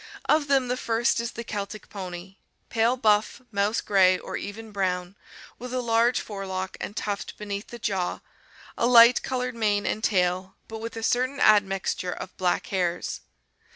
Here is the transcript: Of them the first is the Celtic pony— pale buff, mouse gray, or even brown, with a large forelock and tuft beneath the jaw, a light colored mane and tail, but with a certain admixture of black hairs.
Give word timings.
Of 0.25 0.47
them 0.47 0.67
the 0.67 0.77
first 0.77 1.19
is 1.19 1.33
the 1.33 1.43
Celtic 1.43 1.87
pony— 1.87 2.37
pale 2.71 2.97
buff, 2.97 3.39
mouse 3.51 3.81
gray, 3.81 4.17
or 4.17 4.35
even 4.35 4.71
brown, 4.71 5.15
with 5.59 5.71
a 5.75 5.79
large 5.79 6.21
forelock 6.21 6.75
and 6.81 6.97
tuft 6.97 7.37
beneath 7.37 7.67
the 7.67 7.77
jaw, 7.77 8.21
a 8.75 8.87
light 8.87 9.21
colored 9.21 9.53
mane 9.53 9.85
and 9.85 10.03
tail, 10.03 10.55
but 10.67 10.79
with 10.79 10.97
a 10.97 11.03
certain 11.03 11.39
admixture 11.39 12.13
of 12.13 12.35
black 12.37 12.65
hairs. 12.73 13.21